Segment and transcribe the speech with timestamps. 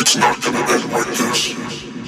[0.00, 1.99] It's not gonna end like this.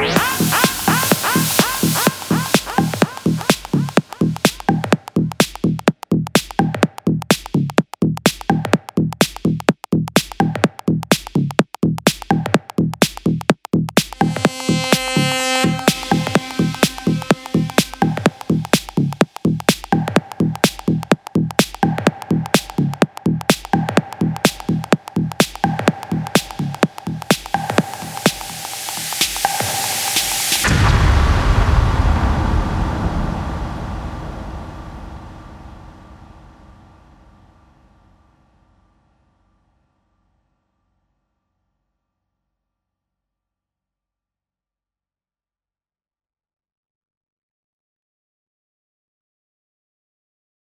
[0.00, 0.37] Ah!